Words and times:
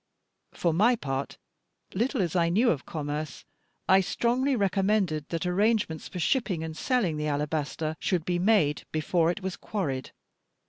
For 0.55 0.73
my 0.73 0.95
part, 0.95 1.37
little 1.93 2.23
as 2.23 2.35
I 2.35 2.49
knew 2.49 2.71
of 2.71 2.87
commerce, 2.87 3.45
I 3.87 4.01
strongly 4.01 4.55
recommended 4.55 5.29
that 5.29 5.45
arrangements 5.45 6.07
for 6.07 6.17
shipping 6.17 6.63
and 6.63 6.75
selling 6.75 7.17
the 7.17 7.27
alabaster 7.27 7.95
should 7.99 8.25
be 8.25 8.39
made, 8.39 8.81
before 8.91 9.29
it 9.29 9.43
was 9.43 9.55
quarried. 9.55 10.09